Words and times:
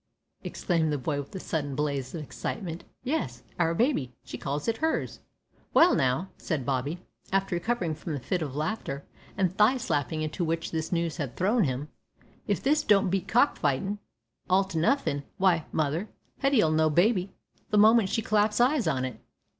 exclaimed 0.43 0.91
the 0.91 0.97
boy 0.97 1.19
with 1.21 1.35
a 1.35 1.39
sudden 1.39 1.75
blaze 1.75 2.15
of 2.15 2.23
excitement. 2.23 2.85
"Yes 3.03 3.43
our 3.59 3.75
baby. 3.75 4.15
She 4.23 4.35
calls 4.35 4.67
it 4.67 4.77
hers!" 4.77 5.19
"Well, 5.75 5.93
now," 5.93 6.31
said 6.39 6.65
Bobby, 6.65 7.05
after 7.31 7.53
recovering 7.55 7.93
from 7.93 8.13
the 8.15 8.19
fit 8.19 8.41
of 8.41 8.55
laughter 8.55 9.05
and 9.37 9.55
thigh 9.55 9.77
slapping 9.77 10.23
into 10.23 10.43
which 10.43 10.71
this 10.71 10.91
news 10.91 11.17
had 11.17 11.35
thrown 11.35 11.65
him, 11.65 11.87
"if 12.47 12.63
this 12.63 12.81
don't 12.81 13.11
beat 13.11 13.27
cockfightin' 13.27 13.99
all 14.49 14.63
to 14.63 14.79
nuffin'! 14.79 15.21
why, 15.37 15.65
mother, 15.71 16.09
Hetty'll 16.39 16.71
know 16.71 16.89
baby 16.89 17.31
the 17.69 17.77
moment 17.77 18.09
she 18.09 18.23
claps 18.23 18.59
eyes 18.59 18.87
on 18.87 19.05
it." 19.05 19.19